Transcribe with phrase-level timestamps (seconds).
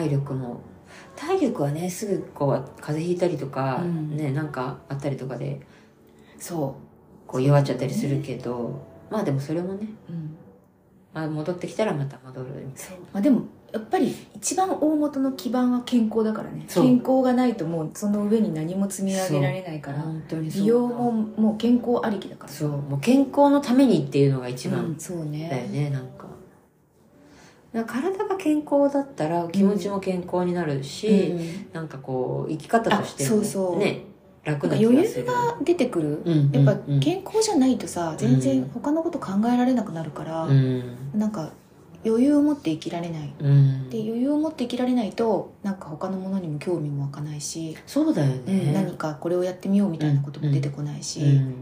[0.00, 0.60] 体力も。
[1.16, 4.16] 体力はねすぐこう風邪ひいたりとか、うん。
[4.16, 5.60] ねなんかあったりとかで
[6.38, 6.76] そ
[7.26, 10.36] こう弱っちゃったりするけど、まあでもそれもね、う、うん。
[11.12, 12.98] まあ、戻ってきたらまた戻るみたいそう。
[13.12, 13.42] まあ、でも
[13.72, 16.64] やっぱり一番大元の基盤は健康だからね。
[16.68, 20.62] 健康がないともうその上に何も積み上げられないから本当にそう。
[20.62, 22.52] 美容ももう健康ありきだから。
[22.52, 22.70] そう。
[22.70, 24.98] もう健康のためにっていうのが一番うん。
[24.98, 25.28] そうだよ
[25.68, 26.26] ねなんか
[27.72, 31.72] 体が健康だったら気持ちも健康になるし、うん。
[31.72, 33.78] なんかこう生き方としてもあそうそう。
[33.78, 34.04] ね
[34.42, 35.20] 楽な気がする。
[35.20, 36.94] 裕が出てくる、うんやっぱうん。
[36.94, 38.70] うん健康じゃないとさ全う然ん。
[38.70, 40.96] 他のこと考えられなくなるから、うん。
[41.14, 41.52] なんか
[42.04, 43.34] 余裕を持って生きられない。
[43.38, 43.90] うん。
[43.90, 51.52] で余裕を持って生きられないとなんか他のものにも興味も湧かないし、そうだよね、何かこれをやってみようみたいなことも出てこないし、うん、も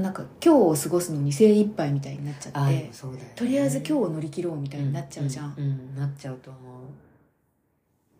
[0.00, 2.90] うなんか今日を過ごすのに精一杯みたいになっちゃあってね。
[3.34, 6.62] とりあえず今日を乗り切ろうみたいになっちゃうじゃん、うんうんなっちゃうと思う。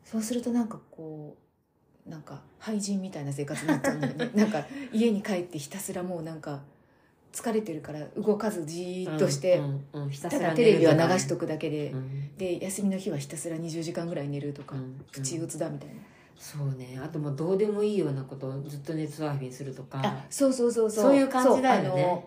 [0.05, 1.37] そうするとなんかこ
[2.07, 4.31] うなんか廃人みたいな生活になっちゃうんだよね。
[4.35, 6.63] なんか家に帰ってひたすらもうなんか
[7.33, 12.37] 疲れてるから動かずじーっとして、うんうんたたすらだテレビは流しとくだけで、うん。
[12.37, 15.95] で休みの日はひたすら20時間ぐらい寝るとか、うんプチ打つだみたいな、
[16.39, 17.01] そうね。
[17.03, 20.01] あともうどうでもいいようなことをずっとネットサーフィンするとか。
[20.05, 21.05] あそうそうそうそう。
[21.05, 22.27] そういう感じだよね。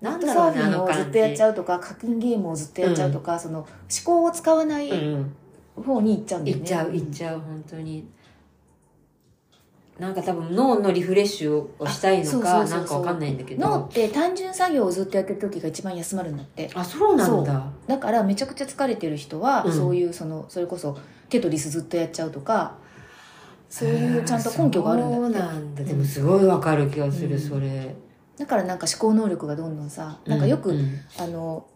[0.00, 3.68] なんだろうねネットサーフィンをずっとやっちゃうとか課金ゲームをずっとやっちゃうとか、その思
[4.04, 5.36] 考を使わないうん
[5.76, 6.62] 方に行っちゃうんだよね。
[6.62, 8.08] いっちゃういっちゃう本当に。
[9.98, 16.70] なんか多分脳のリフレッシュをしたいのかなんかわかんないんだけ脳どって単純作業をずっとやってる時が一番休まるんだって。
[16.74, 17.70] あそうなんだ。
[17.86, 19.72] だからめちゃくちゃ疲れてる人は、うん。
[19.72, 22.74] そういうそのそれこそテトリスずっとやっちゃうとか
[23.72, 25.82] そういうちゃんと根拠があるんだそうなんだ。
[25.82, 27.40] でもすごいわかる気がする、うん。
[27.40, 27.94] それ。
[28.36, 31.00] だからなんか思考能力がどんどんさなんかよく、うん。
[31.18, 31.66] あの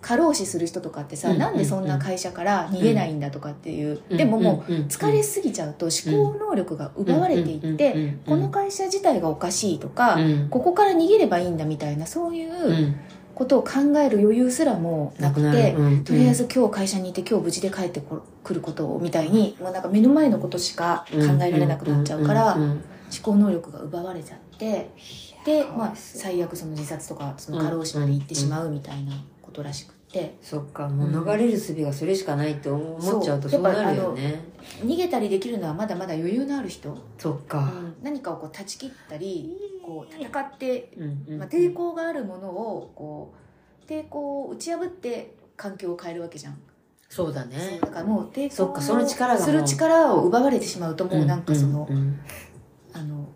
[0.00, 10.48] 過労死する人とかってさ、うんなんでそんな会社から逃げないんだとかっていう、でももううん疲れすぎちゃうと思考能力が奪われていって、この会社自体がおかしいとか、うん。
[10.48, 12.96] ここから逃げればいいんだみたいなそういううん
[13.34, 16.04] ことを考える余裕すらもなくて、うん。
[16.04, 22.84] とりあえず今日会社にいて今日無事で帰ってこくることをみたいにもうなんか目の前のことしか考えられなくなっちゃうから思んんん
[23.22, 24.90] 考能力が奪われちゃって
[25.44, 29.12] で、まあ、最悪その自殺とかその過労死まで行ってしまうみたいな
[29.42, 30.36] ことらしくって。
[30.42, 34.44] そっかもう逃れる術がそれしかないって思っちゃうとそそううなるよね。
[34.84, 37.72] 逃げたりできるのはまだまだ余裕のある人、そっか、
[38.02, 41.38] 何かをこう断ち切ったりこう戦ってうんうん。
[41.38, 43.21] まあ、抵抗があるものをこう
[43.86, 46.58] 抵抗を打ち破って環境を変えるわけじゃん、
[47.08, 47.78] そうだね。
[47.80, 49.46] だからもう抵抗そっかその力がもう。
[49.46, 52.20] する力を奪われてしまうともうなんかその、うんうん。
[52.92, 53.28] あの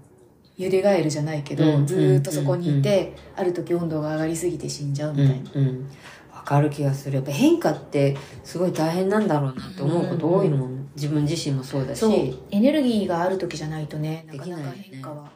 [0.57, 5.91] ゆでガエルじゃないけど、うんずーっとそこにいて、ある時温度が上がりすぎて死んじゃうみたいな、うんうん。
[6.33, 7.17] わかる気がする。
[7.17, 12.05] やっぱ変化ってすごい大変なんだろうなって思うこと多いもん、自分自身もそうだし。
[12.51, 15.31] エネルギーがある時じゃないとねなかなか変化は、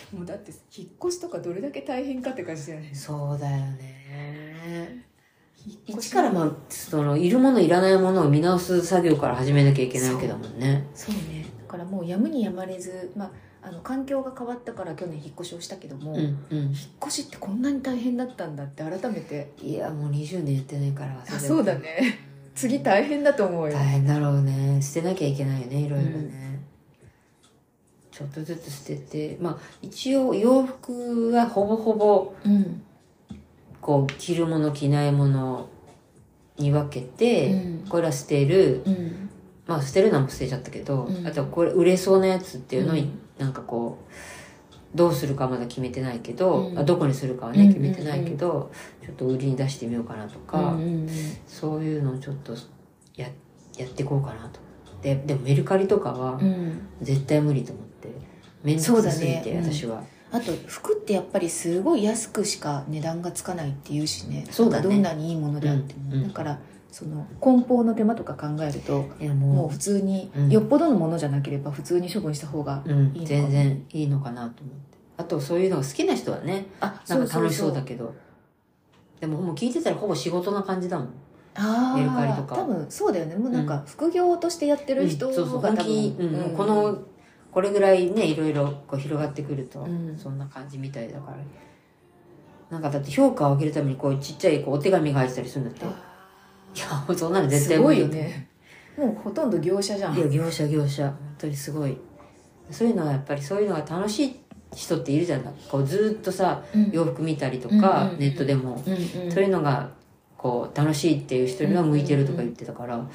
[0.00, 2.90] やもうだって引っ越しとかどれだけ大変かって感じだよね。
[2.94, 5.04] そうだよね。
[5.86, 10.86] 一からまあそのいるものいらないものを見直す作業から始めなきゃいけないわけだもんね。
[10.94, 11.46] そうね。
[11.66, 13.30] だからもうやむにやまれず、まあ、
[13.68, 16.58] あの環境が変わったから去年引っ越しをしたけども、うんうん。
[16.58, 19.52] 引っ越しってこんなに大変だったんだって改めて。
[19.60, 22.18] いやもう20年やってないからあそうだね。
[22.54, 23.72] 次大変だと思うよ。
[23.72, 24.80] 大変だろうね。
[24.82, 26.47] 捨てなきゃいけないよねいろいろね、
[28.18, 32.82] ちょっとずつ捨ててまあ一応洋服はほぼほぼうん。
[33.80, 35.68] こう着るもの着ないもの
[36.58, 37.88] に分けて、うん。
[37.88, 38.82] これは捨てる。
[38.84, 39.30] うん。
[39.68, 41.26] まあ捨てるのも捨てちゃったけど、うん。
[41.26, 43.18] あとはこれ売れそうなやつっていうのを、うん。
[43.38, 44.12] なんかこう
[44.96, 46.78] どうするかまだ決めてないけど、うん。
[46.78, 48.72] あどこにするかはうんね決めてないけど、
[49.04, 51.08] ちょっと売りに出してみようかなとか、うんうん
[51.46, 52.54] そういうのをちょっと
[53.14, 53.28] や
[53.76, 54.58] やっていこうかなと。
[55.02, 56.80] ででもメルカリとかはうん。
[57.00, 57.87] 絶対無理と思って
[58.74, 59.58] 面倒くさすぎて、そうだね。
[59.58, 59.72] うん。
[59.72, 64.46] 私は、あと服ってやっぱりすごい安くしか値段がつかないっていうしね。
[64.50, 64.82] そうだね。
[64.84, 66.22] どんなにいいものであっても、うん。
[66.22, 66.58] うんだから
[66.90, 70.50] その梱包の手間とか考えるともうも普通に、うん。
[70.50, 73.26] よっぽどのものじゃなければ普通に処分した方がいいのかも。
[73.26, 74.98] 全然いいのかなと思って。
[75.18, 78.14] あとそういうのが好きな人はねあなんか楽しそうだけけど。
[79.20, 81.08] でももう聞いてたらほぼ仕事な感じだもん。
[81.54, 82.54] あメルカリとか。
[82.54, 83.36] 多分そうだよね。
[83.36, 85.34] もうなんか副業としてやってる人うん。
[85.34, 85.60] そうそう。
[85.60, 86.56] うん。
[86.56, 86.98] この
[87.50, 90.16] これぐらいねいろいろこう広がってくると、うん。
[90.16, 91.38] そんな感じみたいだから。
[92.70, 95.84] なんかだって評価を上げるためにこうちっちゃいこうお手紙が入ってたりするんだって。
[95.84, 95.88] い
[96.80, 98.48] やもうそんなの絶対すごい無理よね。
[98.98, 100.16] もうほとんど業者じゃん。
[100.16, 101.04] いや業者業者。
[101.04, 101.96] 本当にすごい。
[102.70, 104.36] そういうのはやっぱりそういうのが楽しい
[104.74, 106.90] 人っているじゃないこうずーっとさうん。
[106.92, 108.18] 洋服見たりとうんか、うんうん。
[108.18, 108.96] ネットでも、うんう
[109.28, 109.96] んそういうのが
[110.36, 113.08] こう楽しいっていう人には向いてるとか言ってたから、でも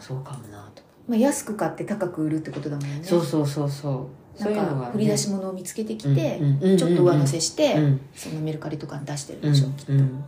[0.00, 3.00] そうかもなと、まあ、安く買って高く売るってことだもんね。
[3.02, 4.42] そうそうそうそう。
[4.42, 8.00] なんか振り出し物を見つけてきて、うんうんちょっと上乗せして、うん。
[8.14, 9.92] そのメルカリとかに出してるうんでしょ、きっと。
[9.92, 10.24] うん。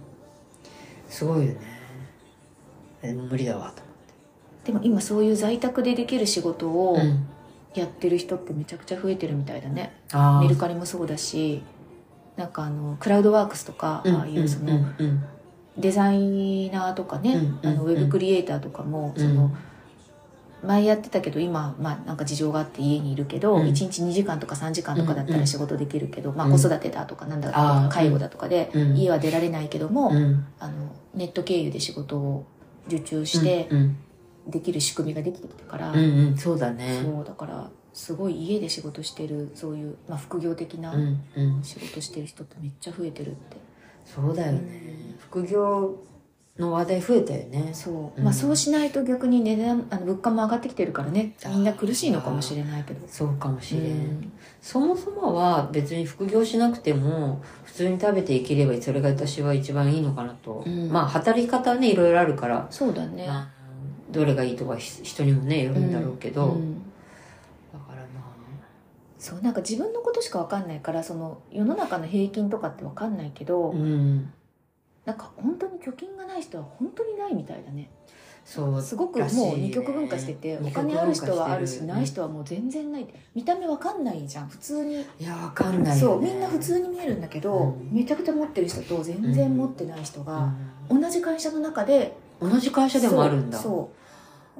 [1.08, 1.58] すごいよね。
[3.02, 3.82] でも無理だわと
[4.64, 9.94] でも今そういう在宅でできる仕事を思って、うん、やってる人ってめちゃくちゃ増えてるみたいだね、
[10.42, 11.62] メルカリもそうだし
[12.36, 15.24] なんかあのクラウドワークスとか、うんああいうその、うんうん。
[15.78, 17.94] デザイナーとかね、うんあのうん。
[17.94, 19.22] ウェブクリエイターとかも、うん。
[19.22, 19.50] その
[20.62, 23.62] 前やってたけど今、まあ、なんか事情があって家にいるけど、うん。
[23.62, 26.52] 1日2時間とか3時間とかだったうんうんら仕事できるけど、まあ、うん。
[26.52, 28.96] 子育てだとかなんだとあーか介護だとかで、うん。
[28.96, 30.46] 家は出られないけども、うん。
[30.58, 30.74] あの
[31.14, 32.46] ネット経由で仕事を
[32.86, 33.96] 受注してうん
[34.48, 36.36] できる仕組みができてきたから、うんうん。
[36.36, 37.00] そうだね。
[37.02, 41.62] そうだからすごい家で仕事してるそういう、まあ、副業的なうんうん。
[41.62, 43.56] 仕事してる人ってめっちゃ増えてるって、
[44.04, 45.16] そうだよね。
[45.18, 45.96] 副業
[46.60, 47.70] の話題増えたよね。
[47.72, 48.24] そう、うん。
[48.24, 51.34] まあそうしないと逆に値段あの物価も上がってきてるからね。
[51.48, 53.06] みんな苦しいのかもしれないけど。
[53.08, 54.32] そうかもしれん、うん。
[54.60, 60.90] そもそもは別に副業しなくても普通に食べていければそれが私は一番いいのかなと、うん。
[60.90, 63.48] まあ働き方はねいろいろあるから、そうだね、まあ
[64.10, 66.82] どれがいいとかひ人にもねよるんだろうけど、うん。
[67.72, 68.20] だからま
[69.18, 74.32] そうなんか自分のことしか分かんないからその世の中の平均とかって分かんないけど、あうん
[75.04, 77.90] なんか本当に貯金がない人は本当にないみたいだね。
[78.44, 83.06] そうすごくもう二極分化してて、お二極分金ある人はあるしない人はもう全然ない。
[83.34, 84.48] 見た目分かんないじゃん。
[84.48, 87.90] 普通に、いやわかんないそうみんな普通に見えるんだけど、うん。
[87.92, 90.52] めちゃくちゃ持ってる人と全然持ってない人が、
[90.88, 93.58] う同じ会社の中でん同じ会社でもあるんだ。
[93.58, 93.99] そうそう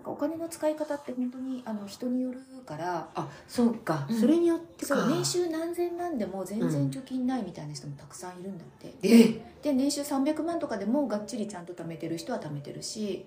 [0.00, 3.06] なんかお金の使い方って本当にあの人によるから。
[3.14, 4.18] あそうか、うん。
[4.18, 5.06] それによってか。
[5.08, 9.40] 年収何千万でも全然貯金ないみたいな人もたくさんいるんだって、え？
[9.62, 13.26] で年収300万とかでもがっちりちゃんと貯めてる人は貯めてるし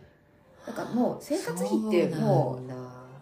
[0.65, 2.75] だからもう生活費ってもそう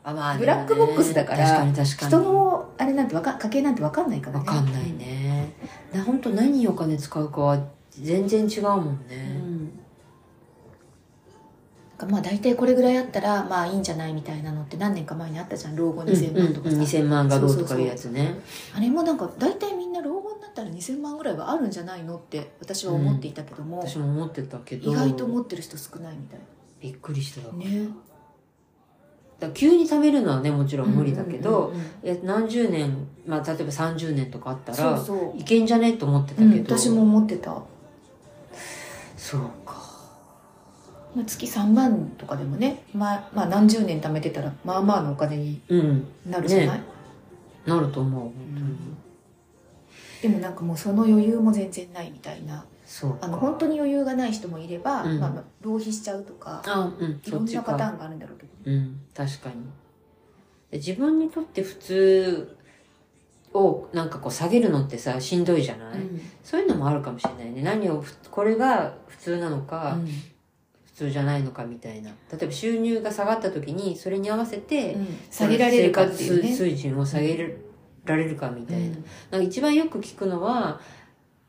[0.06, 0.40] あ、まあね。
[0.40, 2.10] ブラックボックスだから確かに確うかに。
[2.10, 4.46] 人のあれなんてわか家計なんて分かんないからね。
[4.48, 5.52] わかんないね、
[5.94, 7.60] な本当何にお金使うかは
[7.90, 9.51] 全然違うもんうね、んなん。
[9.51, 9.51] か
[12.06, 15.76] まあ大体これぐらいあったらまあいいんじゃないみたいなのって何年か前にあったじゃん。
[15.76, 18.40] 老後2000万とかさ、うんうん、2000万がどうとかいうやつね。
[18.76, 24.92] あれもなんか大体みんな老後になったら2000万ぐらいはあるんじゃないのって私は思っていたけども、私も思ってたけど。
[24.92, 26.40] 意外と持ってる人少ないみたい
[26.82, 27.88] びっくりしただからね。
[29.40, 31.74] だ急に貯めるのはねもちろん無理だけど、
[32.04, 35.04] うんうん何十年、まあ、例えば30年とかあったら
[35.36, 35.94] いけんじゃね？
[35.94, 37.66] と思ってたうん、けど、私も思ってた、ま
[39.18, 39.81] そうか
[41.18, 46.08] あ、月3万とかでもね、まあ、まあ何十年貯めてたらまあまあのお金にうん。
[46.26, 46.84] なるじゃない、ね。
[47.66, 48.78] なると思う本当に、
[50.22, 52.64] でもなんかもうその余裕も全然ないみたいな。
[52.86, 53.26] そうか。
[53.26, 55.20] あの本当に余裕がない人もいれば、うん。
[55.20, 57.22] まあ、浪費しちゃうとかあうん。
[57.24, 59.00] いろんなパターンがあるんだろうけどうん。
[59.14, 59.56] 確かに。
[60.72, 62.58] で自分にとって普通
[63.54, 66.22] をなんかこう下げるのってさしんどいじゃない、うん。
[66.44, 67.62] そういうのもあるかもしれないね。
[67.62, 70.10] 何をふこれが普通なのか、うん
[70.94, 72.10] 普通じゃないのかみたいな。
[72.32, 75.08] 例えば収入が下がった時にそれに合わせて、うん。
[75.30, 76.42] 下げられるかっていうね。
[76.44, 77.58] 生活水準を下げ
[78.06, 78.94] られるかみたいな,、うん。
[79.32, 80.80] なんか一番よく聞くのは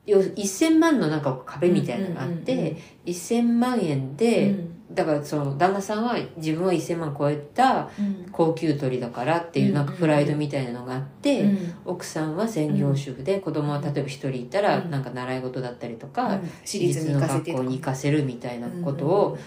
[0.07, 8.27] よ1000万のなんか壁みたいなのがあって、うんうんうん1000万円で、うんだからその旦那さんは自分は1000万超えたうん。
[8.33, 11.75] 高級鳥だからっていうなんかプライドみたいなのがあって、うん。
[11.85, 14.91] 奥さんは専業主婦で子供は例えば一人いたらうん。
[14.91, 19.39] なんか習い事だったりとか、私立の学校に行かせるみたいなことを、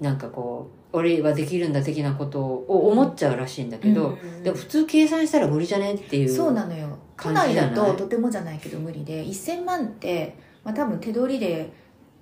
[0.00, 6.98] なんかこう俺はできるんだ的なことを思っちゃうらしいんだけど、うんでも普通計算したら無理じゃねっていうそうなのよ。
[7.16, 11.72] 都内だととてもじゃないけど無理で1000万って、まあ、多分手取りで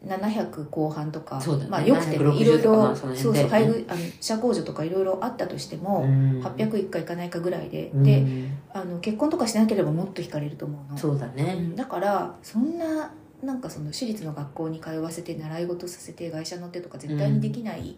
[0.07, 1.67] 700後半とかね。
[1.69, 6.43] まあ、よくてね760いろいろあそうそう配偶あの社控除とかいろいろあったとしても、うん。
[6.43, 8.03] 800いくかいかないかぐらいで、うん。
[8.03, 8.25] で
[8.73, 10.99] あの結婚とかしなければもっと引かれると思うの。
[10.99, 11.77] そうだね、うん。
[11.77, 17.97] だからそんななんかその私立の学校に通わせて習い事させて会社乗ってとか絶対にできない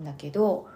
[0.00, 0.66] んだけど、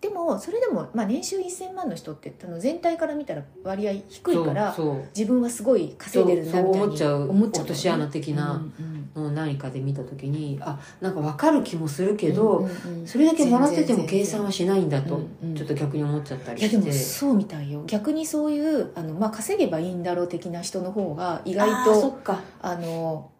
[0.00, 4.76] でもそれでも、まあ、年収1000万の人ってあの全体から見たら割合低いから
[5.16, 8.52] 自分はすごい稼いでるなみたいに思っちゃう思っちゃう落とし穴的な。
[8.52, 13.06] うんうんのを何かで見た時にあなんか分かる気もするけど、うんうんうん。
[13.06, 15.54] それだけもらってても計算はしないんだと、うんうん。
[15.54, 17.82] ちょっと逆に思っちゃったりいやしてでもそうみたいよ。
[17.86, 22.40] 逆にそういうあの、まあ、稼げばいいんだろう的な人の方が意外あーそとっか。
[22.60, 23.30] あの、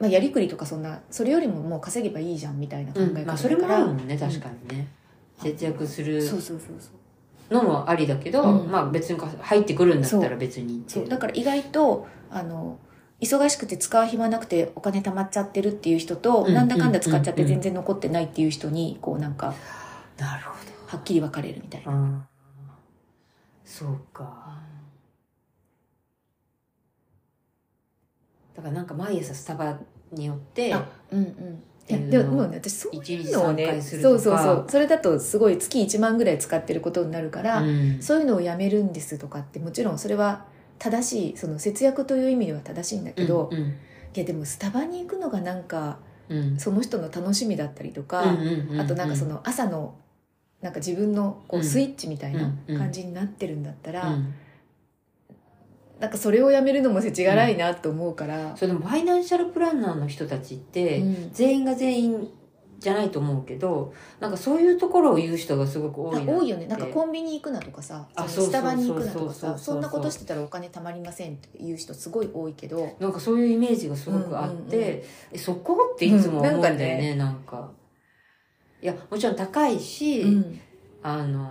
[0.00, 4.88] まあ、やりくりとかそんなそれよりももう稼げばいいじゃんみたいな考え方だから、うんまあ、それもあるもんね確かにね、
[5.42, 6.90] 節約するそうそうそうそ
[7.50, 7.54] う。
[7.54, 8.70] のもありだけど、うん。
[8.70, 11.08] まあ別に入ってくるんだったら別にそう。
[11.08, 12.78] だから意外とあの
[13.22, 19.54] 忙しくて使う暇なくてお金貯まっちゃってるっていう人と、うんなんだかんだ使っちゃってうん全然残ってないっていう人にこうなんか
[20.18, 20.52] なるほ
[20.92, 21.90] はっきり分かれるみたいど。
[21.90, 21.96] な。
[21.96, 22.22] うん。
[23.64, 24.58] そうか。
[28.54, 29.78] だからなんか毎朝スタバ
[30.10, 40.44] によって、あうんうんでもね私そう一日いうのをねそうそうそうそれだとすごい月1万ぐらい使ってることになるから、うんそういうのをやめるんですとかってもちろんそれは
[40.82, 43.74] 正しいその節約という意味では正しいんだけど、いうん
[44.14, 45.98] やでもスタバに行くのがなんか
[46.28, 46.58] うん。
[46.58, 49.94] その人の楽しみだったりとか、うんうんうんあとなんかその朝の
[50.60, 51.64] なんか自分のこううん。
[51.64, 54.34] スイッチみたいなうん感じになってるんだったら、うん。
[56.00, 61.30] なんかそれをやめるのも世知辛いなと思うから、それでもファイナンシャルプランナーの人たちって、うん。
[61.32, 62.28] 全員が全員
[62.82, 66.66] じゃないと思うけどなんかそういうところを言う人がすごく多いな多いよね。
[66.66, 72.96] なんかコンビニ行くなとかさスタバに行くなとかさそんなことしてたらお金貯まりませんっていう人すごい多いけど。
[72.98, 77.70] なんかそういうイメージがすごくあって、うんうんうんえそこっていつも思うんだよね,、うんなんか
[78.82, 80.60] いやもちろん高いし、うん。
[81.02, 81.50] あの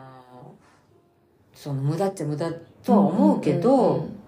[1.54, 2.52] その無駄っちゃ無駄
[2.84, 4.22] とは思うけど、うんうんうん。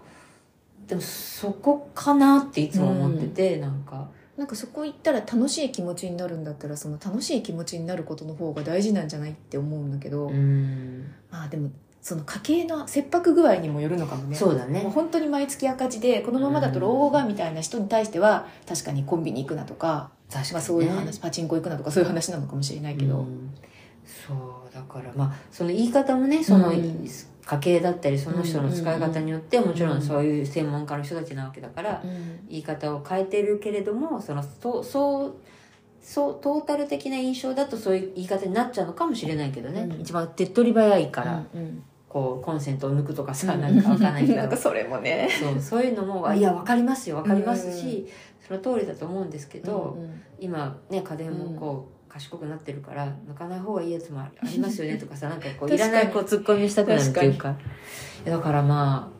[0.87, 11.11] でもそこかなっていつも思ってて、なんかなんかそこ行ったら楽しい気持ちになるんだったらその楽しい気持ちになることの方が大事なんじゃないって思うんだけど、うん。
[11.31, 11.69] ああでも
[12.01, 14.35] その家計の切迫具合にもよるのかもね。
[14.35, 14.81] そうだね。
[14.93, 20.53] 本当に毎月赤字でこのままだと老後がみたいな人に対しては確かにコンビニ行くなとか、確かに、ね。
[20.53, 23.53] まあ、そういう話パチンコ行くなとかそういう話なのかもしれないけど、うん。
[24.05, 27.07] そうだからまあその言い方もねその、うん
[27.45, 29.97] 家計だったりその人の使い方によって、もちろうん。
[29.97, 35.35] んそういう専門家の人たちなわけだから、うん言い方を変えてるけれどもそのそうそう
[36.01, 40.01] そうトータル的な印象だとそういう言い方になっちゃうのかもしれないけどね、うん。
[40.01, 41.83] 一番手っ取り早いから、うんうん。
[42.07, 45.27] こうコンセントを抜くとかさ、なんかわかんないけどなんか それもね。
[45.39, 48.07] そうそういうのも、あいやわかりますよわかりますし、
[48.47, 50.21] その通りだと思うんですけど、うんうん。
[50.39, 57.55] 今ね家電もこう、賢くなってるから抜かない方がいいやつもありますよね とかさなんかこういらにないこうツッコミをしたくなるっていうか
[58.23, 59.11] だからま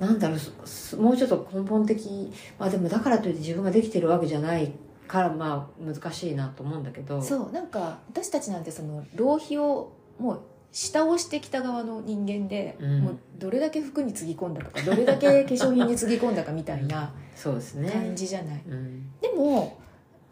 [0.00, 4.72] あなんだろうもうちょっと根本的まあでもだからといって自分ができてるわけじゃない
[5.06, 7.22] からまあ難しいなと思うんだけど。
[7.22, 10.40] そうなんか私たちなんてその浪費をもう
[10.72, 13.00] 下をしてきた側の人間で、うん。
[13.00, 17.90] もうどれだけ服につぎ込んだとかどれだけ化粧品につぎ込んだかみたいな そうですね。
[17.90, 19.10] 感じじゃない、うん。
[19.20, 19.78] でも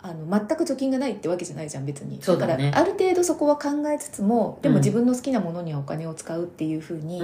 [0.03, 2.19] あの全く貯金がないってわけじゃないじゃん別に。
[2.23, 2.71] そうだね。
[2.71, 4.83] からある程度そこは考えつつもでもうん。
[4.83, 7.21] 自分の好きなものにはお金を使うっていうふうに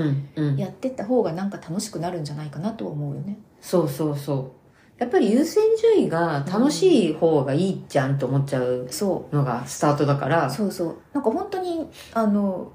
[0.57, 3.39] やってった方がなんか楽しくなるんじゃないかなとは思うよね。
[3.61, 4.53] そうそうそう。
[4.99, 10.47] やっぱり優先順位が楽しい方がいいじゃんと思っちゃうそのがスタートだから。
[10.47, 10.97] うそうそう。
[11.13, 12.73] なんか本当にあの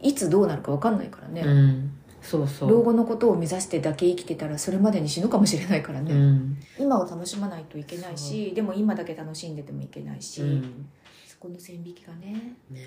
[0.00, 1.92] いつどうなるか分かんないからね、うん
[2.24, 2.70] そうそう。
[2.70, 6.58] 老後のことを目指してだけ生きてたらそれまでに死ぬかもしれないからね、うん。
[6.78, 10.88] 今を楽しまないといけないしでも今だけ楽しんでてもいけないし、うん。
[11.26, 12.56] そこの線引きがね。
[12.70, 12.80] ね。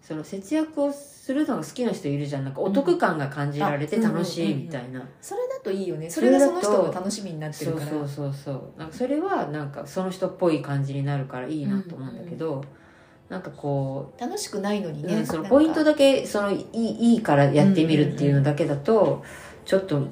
[0.00, 2.44] その節約をするのが好きな人いるじゃん。
[2.44, 6.08] なんかお得感が感じられてうん楽しいみたいな、それだといいよね。
[6.08, 7.90] それがその人の楽しみになってそうるから。
[7.90, 12.64] そうそうそうなんかそれはなんかその人っぽい感じになるからいいなと思うんだけど、
[13.28, 19.22] なんかこ楽しくないのにう、ね、うんそのポイントだけそのいいいいからやってみるっていうのだけだと、
[19.64, 20.08] ちょっと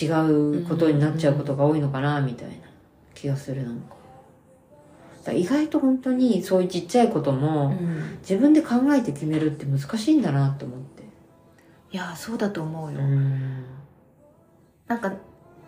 [0.00, 2.54] 違うことになっちゃうことが多いのかなみたいな
[3.14, 3.94] 気がするなんか。
[5.24, 11.02] だ意外と本当にそういうちっちゃいことも、うん自分で考えて決めるって難しいんだなと思って。
[11.92, 13.64] いやそうだと思うよ、ん。
[14.86, 15.14] なんか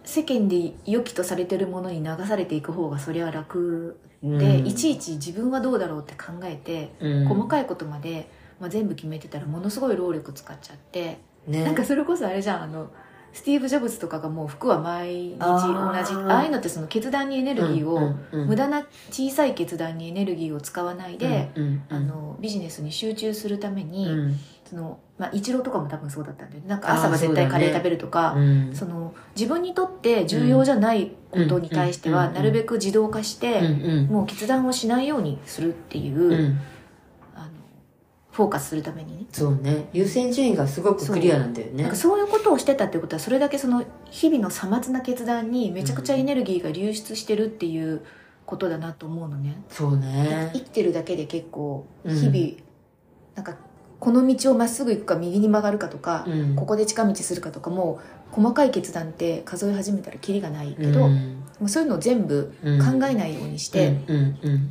[0.05, 7.29] 世間で良きとされてるものに流されていく方がそれは楽で、いちいち自分はどうだろうって考えて、うん。
[7.29, 8.29] 細かいことまで、
[8.61, 12.93] まあ、全部決めてたらものすごい労力使っちゃって、ね、なんかそれこそあれじゃんあの
[13.33, 16.27] スティーブ・ジョブズとかがもう服は毎日同じあー。
[16.29, 21.51] ああいうのってその決断にエネルギーを、無駄な小さい決断にエネルギーを使わないで、
[21.89, 24.37] あのビジネスに集中するために、うん
[24.73, 26.67] そのまあ、イチローとかも多分そうだったんだよね。
[26.67, 28.75] なんか朝は絶対カレー食べるとか、うん。
[28.75, 36.61] その自分にとって重要じゃないことに対してはうんなるべく自動化して、うんもう決断をしないようにするっていう、うんうん。
[37.35, 37.51] あの
[38.31, 39.27] フォーカスするためにね。
[39.31, 39.91] そうね。
[39.93, 41.83] 優先順位がすごくクリアなんだよね。
[41.83, 48.01] なんかそういうことをしてたってことはそれだけその日々のさまつな決断にめちゃくちゃエネルギーが流出してるっていう
[48.47, 50.51] ことだなと思うのね、そうね。
[50.55, 52.17] 生きてるだけで結構うん。
[52.17, 52.63] 日々、
[53.35, 53.57] なんか
[54.03, 56.57] この道をまっすぐ行くか右に曲がるかとか、うん。
[56.57, 58.01] ここで近道するかとかも
[58.33, 61.45] 細かい決断って数え始めたらキリがないけど、もうん。
[61.63, 62.81] うそういうのを全部うん。
[62.81, 64.01] 考えないようにして、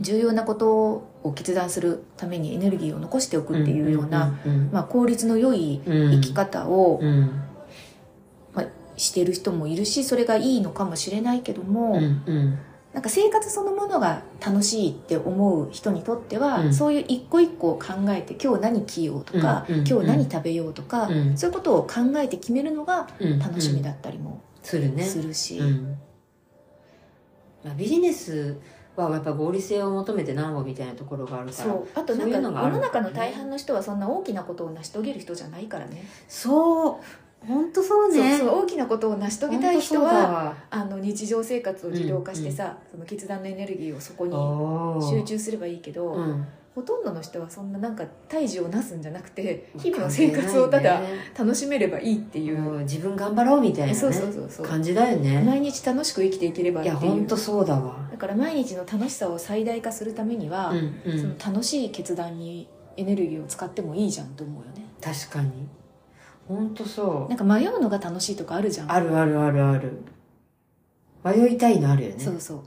[0.01, 4.37] 重要なことを決断するためにエネルギーを残しておくっていうような、
[4.73, 6.11] まあ、効率の良いうん。
[6.11, 7.31] 生き方を、うん。
[8.53, 8.65] まあ、
[8.97, 12.59] してる人もいるしそれがいいのかもしれないけども、うんうん
[12.93, 16.73] なんか生活そのものが楽しいって思う人にとっては、うん。
[16.73, 21.37] そういう一個一個を考えて今日何着ようとか、うんうん今日何食べようとか、うん。
[21.37, 25.03] そういうことを考えて決めるのがうん楽しみだったりもするね。
[25.03, 25.97] するし、うん。
[27.63, 28.57] まあ、ビジネス
[28.95, 31.87] はやっぱ合理性を求めてなんぼみたいなところがあるからそう。
[31.95, 36.05] あとなんか世の中の大半の人はそんな大きなことを成し遂げる人じゃないからね。
[36.27, 36.95] そう
[37.47, 38.37] 本当そうね。
[38.37, 44.33] そうそう大きなことを成し遂げたい人はわあの日常生活を自動化してさ、その決断のエネルギーをそこに
[45.09, 46.45] 集中すればいいけど、うん。
[46.73, 51.01] ほとんどの人はそんななんか大事をなすんじゃなくて日々の生活をただ
[51.37, 54.65] 楽しめればいいっていう、もう自分頑張ろうみたいな、ね、そうそうそうそう。
[54.65, 55.43] 感じだよね。
[55.45, 58.07] 毎日楽しく生きていければっいや本当そうだわ。
[58.09, 60.77] だから毎日の楽しさを最大化するためには、うん
[61.13, 64.85] うそのん楽しい決断にエネルギーを使ってもいいじゃんと思うよね。
[65.01, 65.51] 確かに
[66.51, 67.29] 本当そう。
[67.29, 68.91] なんか迷うのが楽しいとかあるじゃん。
[68.91, 70.03] あるあるあるある。
[71.23, 72.15] 迷いたいのあるよね。
[72.17, 72.61] そうそう。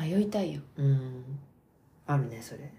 [0.00, 0.60] 迷いたいよ。
[0.76, 1.24] うん。
[2.06, 2.70] あるねそれ。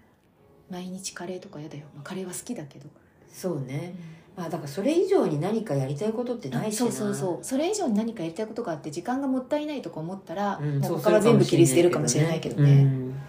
[0.70, 2.86] 毎日カレーとか嫌だよ、まあ、カレーは好きだけど、
[3.32, 3.94] そうね。
[4.36, 6.92] まあだからそれ以上に何かやりたいことってないしな。
[6.92, 7.44] そうそうそう。
[7.44, 12.70] それ以上に何かやりたいことがあって時間がもったいないとか思ったら、うん、もそうう他は全部切り捨てるかもしれないけどね。
[12.70, 13.20] うん。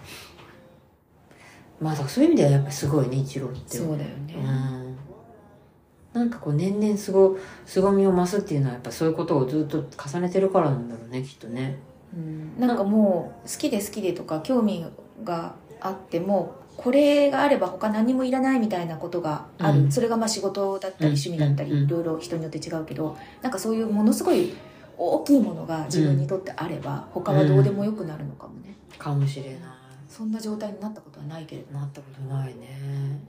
[1.79, 3.77] まあだからそういう意味ではやっぱすごいね一郎って。
[3.77, 4.88] そうだよね、うん
[6.19, 11.79] なんかこう年々すご凄みを増すっていうのはやっぱそういうことをずっと重ねてるからなんだろうねきっとね。
[12.13, 12.59] うん。
[12.59, 14.85] なんかもう好きで好きでとか興味
[15.23, 19.91] があってもこれがあれば他何もいらないみたいなことがある、うん。
[19.91, 21.15] それがまあ仕事だったりうん。
[21.15, 24.53] 趣味だったり、うんいろいろ人によって違うけどなんかそういうものすごい
[24.97, 29.59] 大きいものが自分にとってあれば、他はどうでもよくなるのかもね、かもしれない。
[30.09, 33.19] そんな状態になったことはないけれどなったことないね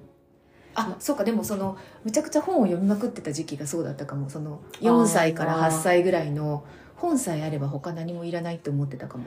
[0.75, 1.17] あそう。
[1.17, 4.31] かでもそのむちゃくちゃ本を読みまくってた時期がそうだったかも。
[4.31, 6.65] そのあー4歳から8歳ぐらいの
[6.97, 9.25] 本さえあれば他何もいらないって思ってたかも。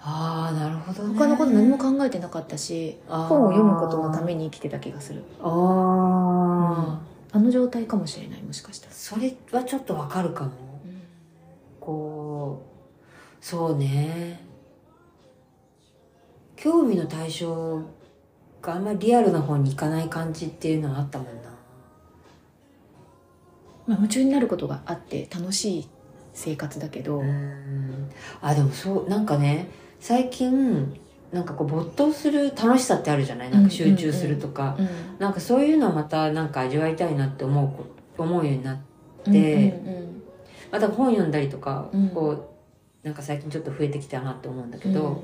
[0.00, 1.18] ああなるほどね。
[1.18, 5.22] 他のこと何も考えてなかったし本を読むことのために生きてた気がする。
[5.40, 6.98] あ
[7.32, 10.50] あ、あの状態かもしれないもしかしたら、それはちょっとわかるかも。
[11.80, 12.62] こ
[13.40, 14.44] うそうね。
[16.56, 17.80] 興味の対象
[18.64, 21.32] があんまりリアルな方に行かない感じっていうのはあったもんな。
[23.86, 25.88] まあ、夢中になることがあって楽しい
[26.32, 28.10] 生活だけど、うん。
[28.40, 29.68] あでもそうなんかね
[30.00, 30.98] 最近
[31.32, 33.50] なんかこう没頭する楽しさってあるじゃない？
[33.50, 34.88] なんか集中するとか、うん。
[35.18, 37.68] なんかそういうのをまたなんか味わいたいなって思う
[38.16, 38.78] こ思うようになっ
[39.24, 40.22] て、うんうん
[40.72, 42.08] また本読んだりとか、うん。
[42.08, 45.16] こうなんか最近ちょっと増えてきたなって思うんだけど、うん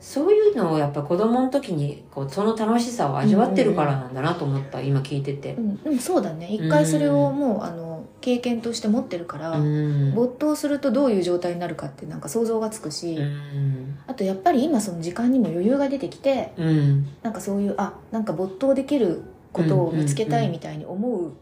[0.00, 5.52] そういうのをやっぱ子供の時にこうその楽しさを味わってるからなんだなと思った、今聞いてて。
[5.52, 5.60] う。
[5.60, 6.48] ん、でもそうだね。
[6.50, 10.14] 一回それをもうあの経験として持ってるから、うん。
[10.14, 13.98] 没頭するとどういう状態になるかってなんか想像がつくし、うん。
[14.06, 17.06] あとやっぱり今その時間にも余裕が出てきてうん。
[17.22, 21.32] なんかそういうあなんか没頭できることを見つけたいみたいに思う,、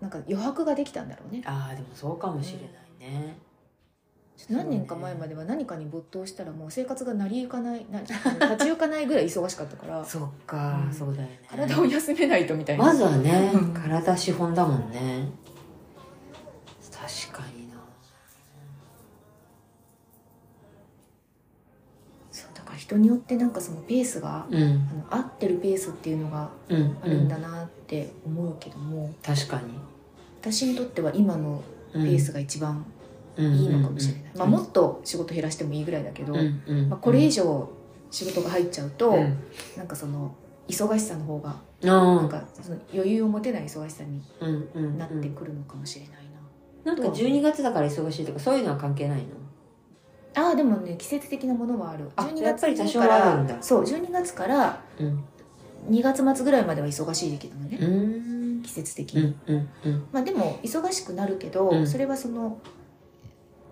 [0.00, 1.42] なんか余白ができたんだろうね。
[1.44, 2.58] ああでもそうかもしれ
[3.08, 3.36] ないね。
[4.50, 8.00] 何年か前までは何かに没頭したらもう生活が成り行かないな
[8.52, 10.04] 立ち行かないぐらい忙しかったから。
[10.04, 10.92] そっか、うん。
[10.92, 11.40] そうだよね。
[11.48, 12.84] 体を休めないとみたいな。
[12.84, 13.72] まずはね、うん。
[13.72, 15.28] 体資本だもんね。
[16.92, 17.76] 確かにな。
[22.30, 24.62] そうだから人によってなんかそのペースがうん。
[25.10, 26.96] あの合ってるペースっていうのがうん。
[27.02, 29.62] あるんだなって思うけども、確かに。
[30.40, 31.62] 私にとっては今の
[31.94, 33.03] ペースが一番い
[33.38, 36.34] いいのかもしれない、まあ、もっと仕事減らしてもいいぐらいだけど、
[36.88, 37.68] まあ、これ以上
[38.10, 39.38] 仕事が入っちゃうと、うん
[39.76, 40.34] なんかその
[40.66, 44.22] 忙しさの方がなんかその余裕を持てない忙しさに
[44.96, 46.16] なってくるのかもしれない
[46.84, 49.24] な、なんか12月だから忙しいとかそういうのは関係ないの
[50.36, 54.80] ああでもね季節的なものはある12やっぱり多少からそう12月から
[55.90, 62.58] 2月末ぐらいまでは忙しい時期なのね、季節的に、うんうんうんまあでも忙しくなるけど、それはその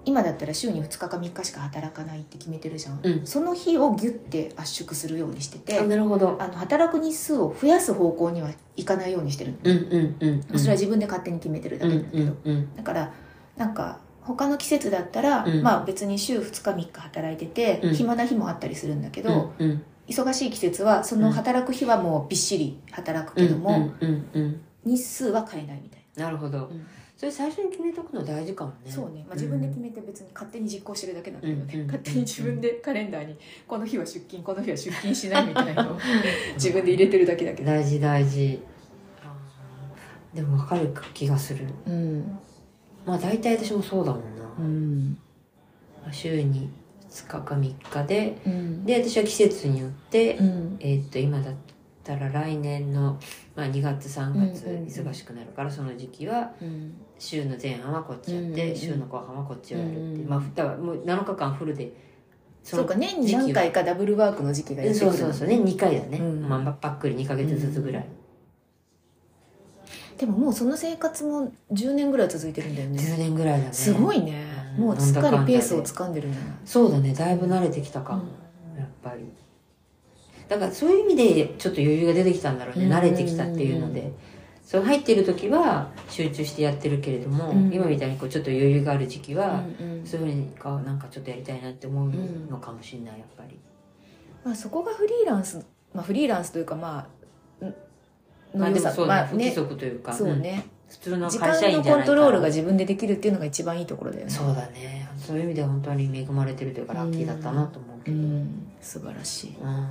[0.05, 3.27] 今だったら週に2日か3日しか働かないって決めてるじゃん、うん。
[3.27, 6.37] その日をギュッて圧縮するようにしててあなるほど。
[6.41, 10.59] あの働く日数を増やす方向にはいかないようにしてるの、うんうんうんうん。
[10.59, 13.13] それは自分で勝手に決めてるだうんけなんだけど、うんうんだから
[13.57, 15.63] なんか他の季節だったら、うん。
[15.63, 17.95] まあ別に週2日3日働いてて、うん。
[17.95, 19.83] 暇な日もあったりするんだけど、うんうん。
[20.09, 26.29] 忙しい季節はその働く日はもうびっしり働くけども、うんうんうん日数は変えないみたいな。
[26.29, 26.59] るほど。
[26.59, 26.87] な、うん
[27.23, 28.91] それ最初に決めとくの大事かもね。
[28.91, 31.87] そうね、まあ、自分で決めて別に勝手に実行してるだけなんだけどね、うん。
[31.87, 33.37] 勝手に自分でカレンダーに
[33.69, 35.99] この日は出勤この日は出勤しないみたいなのを
[36.55, 38.61] 自分で入れてるだけだけど、大事大事。
[40.35, 41.65] でも分かる気がする。
[41.87, 42.39] うん、
[43.07, 45.19] まあ大体私もそうだもんな、うん。
[46.11, 46.71] 週に
[47.09, 48.85] 2日か3日でうん。
[48.85, 50.77] で私は季節によって、うん。
[50.81, 51.55] えーっと今だっ
[52.03, 53.21] たら来年の、
[53.55, 54.67] まあ、2月3月
[55.01, 58.77] 忙しくなるからその時期はうん週の前半はこっちやって、うんうんうん。
[58.77, 61.93] 週の後半はこっちをやるっていう、うんうんまあだからもう7日間フルで
[62.65, 65.49] そうか年に何回かダブルワークの時期がやってくそうるそうそう。
[65.49, 66.49] ね2回だね、うん。
[66.49, 68.07] まあ、ばっくり2ヶ月ずつぐらい、
[70.17, 72.99] でももうその生活も10年ぐらい続いてるんだよね。
[72.99, 73.73] 10年ぐらいだね。
[73.73, 74.45] すごいね。
[74.79, 74.85] うん。
[74.85, 77.13] もうすっかりペースを掴んでるんじゃないそうだね。
[77.13, 78.25] だいぶ慣れてきたかも、
[78.79, 79.25] やっぱり。
[80.49, 82.93] だからそういう意味でちょっと余裕が出てきたんだろうね、うん。
[82.93, 84.13] 慣れてきたっていうので
[84.65, 87.73] そう入ってる時は集中してやってるけれども、うん。
[87.73, 90.07] 今みたいにこうちょっと余裕がある時期は、うんうん。
[90.07, 92.13] そういうふうにかなんかちょっとやりたいなって思う
[92.51, 93.59] のかもしれないやっぱり。
[94.45, 97.07] まあ、そこがフリーランス、まあ、フリーランスというかま
[97.61, 97.75] あん
[98.59, 100.93] まあでもそうね、まあ不規則というかそうね、うん。
[100.93, 102.13] 普通の時会社間の員じゃないから。
[102.13, 104.31] コントロールが自分でできるっていうのが一番いいところだよね。
[104.31, 105.09] そうだね。
[105.19, 108.73] そういう意味では本当に恵まれてるというかラッキーだったなと思うけうど、ん。
[108.81, 109.57] 素晴らしい。
[109.61, 109.89] うん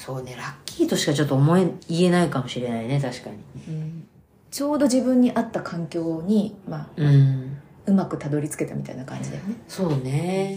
[0.00, 3.36] そうねラッキーとしかちょっと思え言えないかもしれないね確かに。
[3.68, 4.08] うん。
[4.50, 7.58] ちょうど自分に合った環境に、まあ、うん。
[7.84, 9.56] うまくたどり着けたみたいな感じだよね。
[9.68, 10.56] そうね。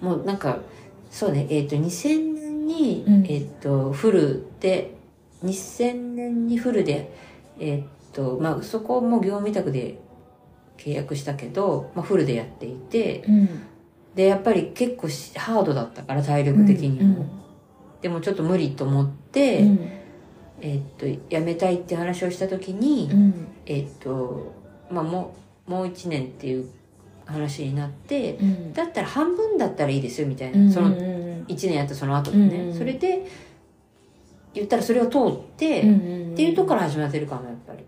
[0.00, 0.08] うん。
[0.08, 0.60] もうなんか
[1.10, 3.26] そうねえっ、と2000年に、うん。
[3.26, 4.94] えっ、とフルで
[5.44, 7.12] 2000年にフルで
[7.58, 9.98] えっ、とまあそこも業務委託で
[10.78, 13.48] 契約したけど、まあ、フルでやっていてうん
[14.20, 17.24] でやっぱり結構しハードだったから体力的にも、
[18.02, 19.88] でもちょっと無理と思って、うん。
[20.60, 23.48] えっと辞めたいって話をした時に、うん。
[23.64, 24.52] えっと
[24.90, 25.34] まあも
[25.66, 26.68] うもう1年っていう
[27.24, 28.72] 話になってうん。
[28.74, 30.94] だったら半分だったらいいですよみたいな、うんそのうん。
[30.94, 33.26] 1年やったその後でね、うんうんそれで
[34.52, 36.34] 言ったらそれを通って、うんっうん。
[36.34, 37.86] ていうとこから始まってるかもやっぱり。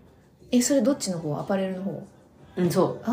[0.51, 1.37] えそれどっちの方？
[1.37, 2.07] アパレルの方？
[2.55, 3.11] うんそあ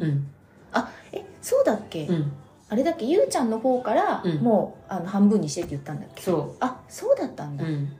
[0.00, 0.26] ううん。
[0.70, 2.32] あえそうだっけ、うん
[2.70, 4.36] あれだっけゆうちゃんの方から、うん。
[4.36, 6.22] もうあの半分にしてって言ったんだっけ？
[6.22, 7.92] そあそうだったんだ、ううん。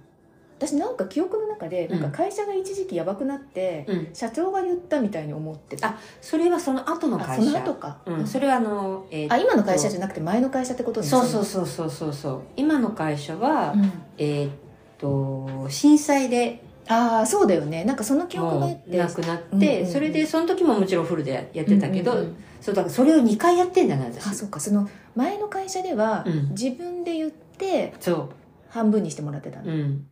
[0.58, 4.08] 私なんか記憶の中でなんか会社が一時期やばくなって、うん。
[4.12, 5.88] 社長が言ったみたいに思ってた。
[5.88, 7.44] あそれはその後のあ会社。
[7.44, 11.06] その後か、うん、それはあの、えーあ今の会社じゃなくて前の会社ってことね。
[11.06, 11.44] そうそう。
[11.44, 12.40] そうそうそうそう。
[12.56, 13.92] 今の会社は、うん。
[14.18, 14.52] えーっ
[14.98, 17.84] と震災でああそうだよね。
[17.84, 18.96] なんかその記憶がって。
[18.96, 19.92] うなくなって、うんうんうん。
[19.92, 22.36] それでその時ももちろんフルでやってたけど、うんうんうん。
[22.60, 24.26] そうだからそれを2回やってんだな私。
[24.26, 24.58] あそうか。
[24.58, 26.48] その前の会社では、うん。
[26.50, 28.30] 自分で言ってそ
[28.70, 30.06] 半分にしてもらってたんう、だ、うん、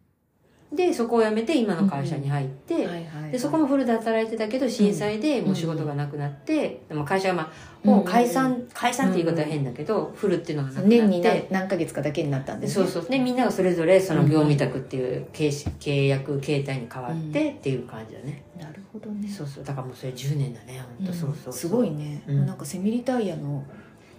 [0.71, 3.33] でそこを辞めて今の会社に入って、はいはいはい。
[3.33, 7.51] でそこもフルで働いてたけど震災でもう仕事がなくなって、でも会社がまあ
[7.83, 10.99] もう解散、解散って言い方は変だけど、フルっていうのがなくなって。
[10.99, 12.87] 年に何何ヶ月かだけになったんですね。
[12.87, 13.11] そうそう。
[13.11, 19.27] でみんながそれぞれその業務委託っていう契契約形態に変わってっていう感じだね、なるほどね。
[19.27, 19.65] そうそう。
[19.65, 22.47] だからもうそれ10年だね本当そうそうそうすごいね、うん。
[22.47, 23.65] なんかセミリタイヤの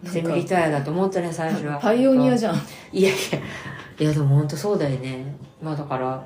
[0.03, 1.77] セミリタイアだと思ったね最初は。
[1.77, 2.55] パイオニアじゃん。
[2.91, 3.39] いやいや。
[3.99, 5.25] いやでも本当そうだよね
[5.61, 6.25] まあだから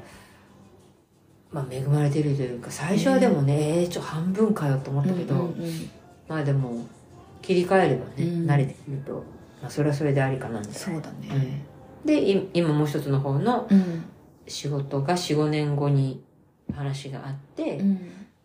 [1.52, 5.90] まあ恵まれてるというか最初はでもね、えー、ちょ半分かよと思ったけど、うんうんうん
[6.28, 6.88] まあでも
[7.44, 8.50] 切り替えればね、うん。
[8.50, 9.24] 慣れてくると、
[9.62, 10.80] まあ、それはそれでありかなみたいな。
[10.80, 11.64] そうだね。
[12.06, 14.06] でい今もう一つの方のうん。
[14.46, 16.22] 仕事が45年後に
[16.74, 18.00] 話があって、うん。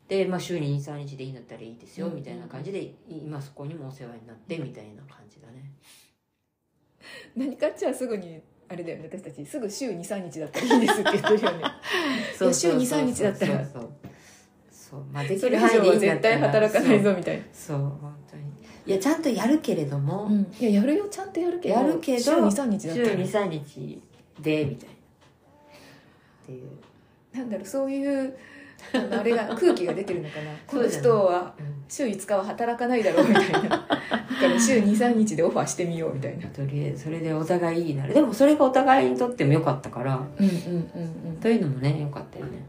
[0.06, 5.72] で、まあ、週に23日でいいんだったらいいですようんみたいな感じで今そこにもお世話になってみたいな感じだね。
[7.36, 9.08] 何かっちゃすぐにあれだよね。
[9.10, 11.64] 私たちすぐ週23日だったらいいですって言ってるよね
[12.36, 13.64] そう週2 3日だったら。
[13.64, 13.90] そうそう
[14.70, 15.04] そう。
[15.12, 17.42] まあできそる範囲でいい絶対働かないぞみたいな。
[17.52, 18.42] そう本当に。
[18.86, 20.46] いやちゃんとやるけれども、うん。
[20.60, 21.06] いややるよ。
[21.10, 23.18] ちゃんとやるけどやるけど週23日だ週ったら。
[23.18, 24.02] 23日
[24.40, 24.94] でみたいな。
[24.94, 26.68] っていう、
[27.36, 28.36] なんだろうそういう
[28.92, 30.50] あれが空気が出てるのかな。
[30.66, 31.54] この人は
[31.88, 33.60] 週5日は働かないだろうみたいな。
[33.60, 33.86] だか
[34.40, 36.46] ら週23日でオファーしてみようみたいな。
[36.48, 38.14] とりあえずそれでお互いいいなる。
[38.14, 40.16] でもそれがお互いにとっても良かったから。
[40.16, 42.66] うんうんうんうんというのもね良かったよね。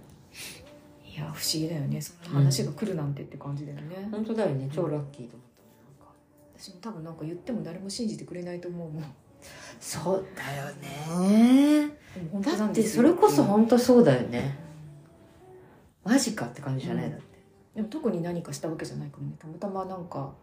[1.06, 2.02] いや不思議だよね。
[2.02, 4.70] その話が来るなんてって感じだよね、本当だよね。
[4.72, 6.14] 超ラッキーと思ったなんか。
[6.58, 9.04] 私も多分なんか言っても誰も信じてくれないと思うもん。
[9.80, 12.00] そうだよね。
[12.42, 14.69] だってそれこそ本当そうだよね
[16.04, 17.12] マジかって感じじゃない、うん。
[17.12, 17.26] だって。
[17.76, 19.34] でも特に何かしたわけじゃないからね。
[19.40, 20.34] たまたまなんか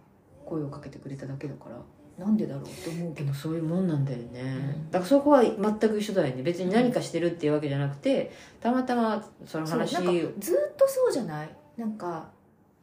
[0.44, 1.76] 声をかけてくれただけだから。
[2.18, 3.34] なんでだろうって思うけど。
[3.34, 4.90] そういうもんなんだよね、ん。
[4.90, 5.54] だからそこは全
[5.90, 6.42] く一緒だよね。
[6.42, 10.08] 別に何かしてるっていうわけじゃなくてたまたまその話かず
[10.72, 11.50] っとそうじゃない？
[11.76, 12.30] なんか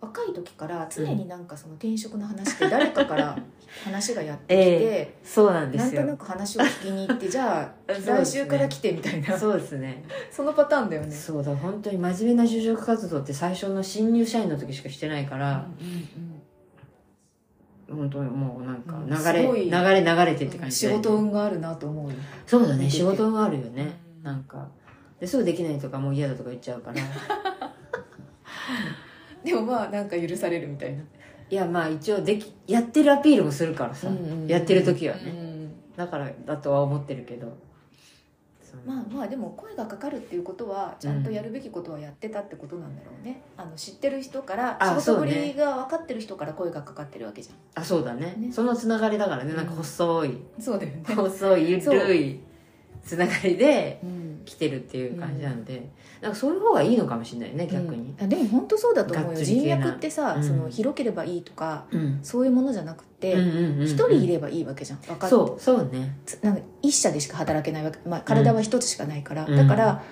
[0.04, 3.38] 若い時から常になんかその転職の話って誰かから
[3.86, 6.02] 話がやってきて、えそうなんですよ。
[6.02, 9.32] なんとなく話を聞きに行ってじゃあ 来週から来てみたいな。
[9.34, 10.04] そそうですね。
[10.38, 11.12] のパターンだよね。
[11.12, 15.66] そうだ本当に真面目な就職活動って最初の新入社員の時しかしてないから、
[17.90, 20.90] 本当にもうなんかうん流れ、すごい流れ流れてってうん感じで。
[20.90, 22.16] 仕事運があるなと思うよ。
[22.46, 24.24] そうだね仕事があるよね、うん。
[24.24, 24.68] なんか。
[25.22, 26.98] ですぐできないとかもう嫌だとか言っちゃうから
[29.44, 31.04] でもまあなんか許されるみたいな。
[31.50, 34.08] いやまあ一応できやってるアピールもするからさ、
[34.48, 35.54] やってる時はね、うん
[35.96, 37.48] だからだとは思ってるけど。
[38.64, 38.80] そう。
[38.88, 45.54] まあまあでも声がかかるっていうことはちゃんとやるべきことはやってたってことなんだろうね、あの知ってる人からあ仕事ぶそうね。
[45.54, 48.36] りが分かってる人から声がかかってるわけじゃあそうだね。
[48.40, 48.52] ね。
[48.52, 49.54] そのつながりだからね。
[49.54, 51.04] なんか細い、んそうだよね。
[51.06, 52.40] 細いゆるい
[53.04, 54.24] つながりでうん。
[54.46, 55.90] 来てるっていう感じなんで、
[56.22, 58.14] なんかそういう方がいいのかもしれないね逆に。
[58.20, 60.44] うんあでも本当そうだと思うがよ人脈ってさ、うん。
[60.44, 62.20] その広ければいいとかうん。
[62.24, 65.00] そういうものじゃなくてうんうんうんうん一、人いればいいわけじゃん。
[65.00, 66.18] 分かってそうそうね。
[66.26, 70.04] つなんか一社でしか働けないわけ、まあ、体は一つしかないから、うんだから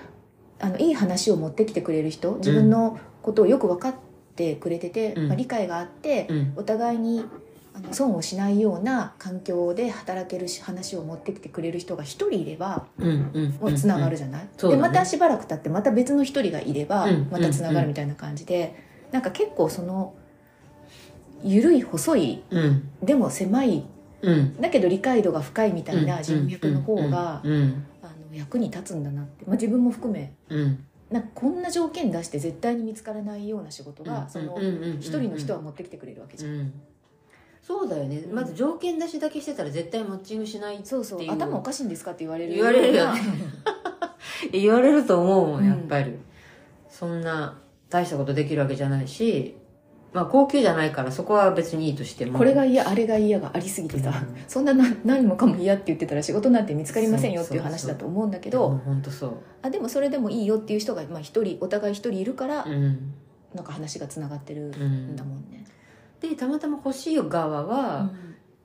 [0.60, 3.94] あのいい話を持ってきてくれる人自分のことをよく分かっ
[4.36, 5.28] てくれてて、うん。
[5.28, 6.52] まあ、理解があって、うん。
[6.56, 7.24] お互いに
[7.74, 13.50] あの損をしないような環境で働けるし話を持ってきてくれる人が一人いればうんうん。
[13.60, 14.82] もうつながるじゃない、そうだね。
[14.82, 18.74] でまたしばらく経ってまた別の一人がいればうんまたつながるみたいな感じで、
[19.10, 20.14] なんか結構その
[21.42, 22.88] 緩い細いうん。
[23.02, 23.84] でも狭い
[24.22, 24.60] うん。
[24.60, 27.42] だけど理解度が深いみたいな人脈の方が
[28.32, 30.34] 役に立つんだなって、まあ、自分も含め。
[30.48, 30.86] うん。
[31.10, 34.58] なんかこんな条件出して絶対に見つからないような仕事が、その
[34.98, 36.72] 一人の人は持ってきてくれるわけじゃん、うん
[37.62, 38.24] そうだよね。
[38.32, 41.04] まず条件出しだけしてたら絶対マッチングしないそう。
[41.04, 41.32] そうっていう。
[41.32, 42.54] 頭おかしいんですかって言われる。
[42.54, 43.20] 言われるよね。
[44.50, 45.64] 言われると思うもうん。
[45.64, 46.18] んやっぱり、
[46.88, 47.56] そんな
[47.88, 49.56] 大したことできるわけじゃないし
[50.12, 52.36] まあ高級じゃないからそこは別にいいとしても。
[52.36, 54.36] これが嫌あれが嫌がありすぎてさ、うん。
[54.48, 58.68] そんなな何もかも嫌って言ってたら仕事なんて見つかりませんよっていう話だと思うんだけど。
[58.70, 59.32] うん本当そう。
[59.62, 63.14] あでもそれでもいいよっていう人がまあ一人お互い一人いるから、うん。
[63.54, 65.64] なんか話がつながってるうんんだもんね、
[66.28, 68.10] でたまたま欲しい側は、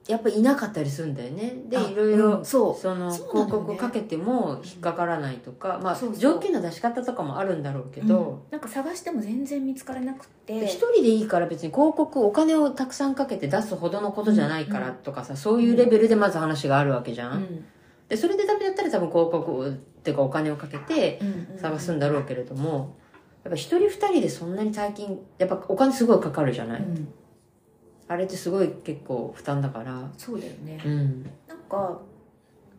[0.08, 1.64] やっぱりいなかったりするんだよね。
[1.68, 2.46] であいろいろ、うん。
[2.46, 2.82] そう。
[2.82, 8.52] その広告かけても引っかからないとか、まあ条件の出し方とかもあるんだろうけど、うん。
[8.52, 10.64] なんか探しても全然見つからなくて。
[10.64, 17.66] 一人でいいから別に広告お金をたくさんかけて出すほどのことじゃないからとかさ、そういうレベルでまず話があるわけじゃん、うん。
[18.08, 22.96] でそれでダメだったら多分広告っていうかお金をかけてうん探すんだろうけれども、
[23.44, 27.10] やっぱ一人二人でそんなに大金やっぱお金すごいかかるじゃない、うん
[28.08, 30.10] あれってすごい結構負担だから。
[30.18, 31.24] そうだよね、うん。
[31.48, 32.00] なんか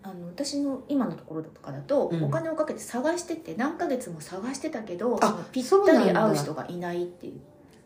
[0.02, 2.24] あの私の今のところとかだと、うん。
[2.24, 5.18] お金をかけて探してて何ヶ月も探してたけど
[5.52, 7.40] ぴったり合う人がいないっていう。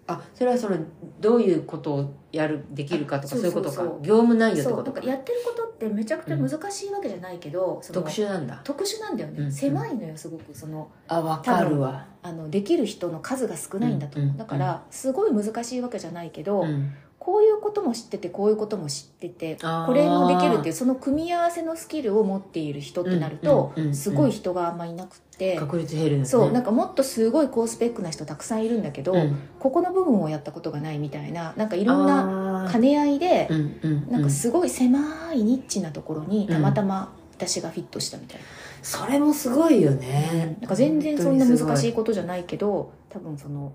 [0.04, 0.76] あそれはその
[1.20, 3.82] どういうことをやるできるかとかあそういうことか。
[4.02, 5.00] 業務内容ってことか。
[5.00, 8.60] やってることってめちゃくちゃ難しいわけじゃないけど、その特殊なんだ。
[8.64, 12.06] 特殊なんだよね、うん狭いのよすごくそのあわかるわ。
[12.22, 14.38] あのできる人の数が少ないんだと思う、うんうん。
[14.38, 16.92] だからすごい難しいわけじゃないけど、うん
[17.24, 19.56] こういうことも知っててこういうことも知ってて
[19.86, 23.94] これもできるっていうその組み合わせのスキルを持っている人ってなると、うんうんうん。
[23.94, 29.38] すごい人があんまいなくって、確率減るそうなんかもっとすごい高スペックな人たくさんいるんだけど、うん。
[29.60, 38.42] ここの部分をやったことがないみたいななんかいろんな兼ね合いで、うんうんなんかすごい狭いニッチなところにたまたま私がフィットしたみたいな、
[38.82, 40.56] それもすごいよね。
[40.60, 43.72] なんか全然そんな難しいいことじゃないけど多分その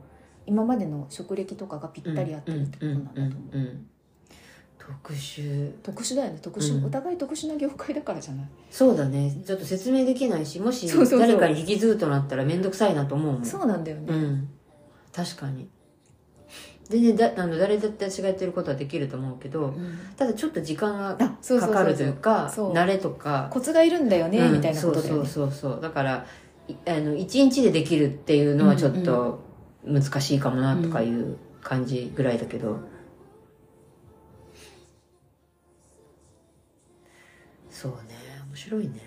[0.47, 3.77] 今までの職歴とかがぴったり合ってるってことなんだと思う、
[4.79, 5.71] 特殊。
[5.83, 6.39] 特殊だよね。
[6.41, 6.85] 特殊、うん。
[6.85, 8.45] お互い特殊な業界だからじゃない？
[8.71, 9.43] そうだね。
[9.45, 13.45] ちょっと説明できないしもし誰かに引き継ぐとなったら面倒くさいなと思うもん。
[13.45, 14.49] そうなんだよね、うん。
[15.13, 15.67] 確かに。
[16.85, 19.99] 全然だあの誰だって私がやってることはできると思うけどうん。
[20.15, 23.49] ただちょっと時間がかかるというか慣れとか。
[23.51, 24.53] コツがいるんだよね、うん。
[24.53, 25.27] みたいなことだよね。
[25.27, 25.81] そうそうそうそう。
[25.81, 26.25] だから
[26.69, 29.46] いあの1日でできるっていうのはちょっと
[29.87, 32.79] 難しいかもなとかいう感じぐらいだけど、
[37.69, 38.17] そうね。
[38.49, 39.06] 面白いね